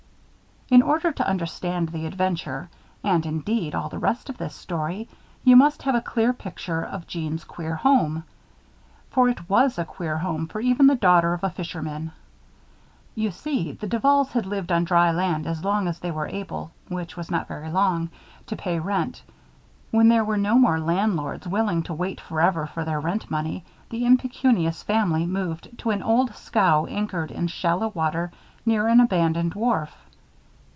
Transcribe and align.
In 0.73 0.81
order 0.83 1.11
to 1.11 1.27
understand 1.27 1.89
the 1.89 2.05
adventure; 2.05 2.69
and, 3.03 3.25
indeed, 3.25 3.75
all 3.75 3.89
the 3.89 3.99
rest 3.99 4.29
of 4.29 4.37
this 4.37 4.55
story, 4.55 5.09
you 5.43 5.57
must 5.57 5.83
have 5.83 5.95
a 5.95 6.01
clear 6.01 6.31
picture 6.31 6.81
of 6.81 7.07
Jeanne's 7.07 7.43
queer 7.43 7.75
home; 7.75 8.23
for 9.09 9.27
it 9.27 9.49
was 9.49 9.77
a 9.77 9.83
queer 9.83 10.19
home 10.19 10.47
for 10.47 10.61
even 10.61 10.87
the 10.87 10.95
daughter 10.95 11.33
of 11.33 11.43
a 11.43 11.49
fisherman. 11.49 12.13
You 13.15 13.31
see, 13.31 13.73
the 13.73 13.85
Duvals 13.85 14.31
had 14.31 14.45
lived 14.45 14.71
on 14.71 14.85
dry 14.85 15.11
land 15.11 15.45
as 15.45 15.61
long 15.65 15.89
as 15.89 15.99
they 15.99 16.09
were 16.09 16.27
able 16.29 16.71
(which 16.87 17.17
was 17.17 17.29
not 17.29 17.49
very 17.49 17.69
long) 17.69 18.09
to 18.47 18.55
pay 18.55 18.79
rent. 18.79 19.23
When 19.91 20.07
there 20.07 20.23
were 20.23 20.37
no 20.37 20.57
more 20.57 20.79
landlords 20.79 21.45
willing 21.49 21.83
to 21.83 21.93
wait 21.93 22.21
forever 22.21 22.65
for 22.65 22.85
their 22.85 23.01
rent 23.01 23.29
money, 23.29 23.65
the 23.89 24.05
impecunious 24.05 24.83
family 24.83 25.25
moved 25.25 25.77
to 25.79 25.89
an 25.89 26.01
old 26.01 26.33
scow 26.33 26.85
anchored 26.85 27.29
in 27.29 27.47
shallow 27.47 27.89
water 27.89 28.31
near 28.65 28.87
an 28.87 29.01
abandoned 29.01 29.53
wharf. 29.53 29.93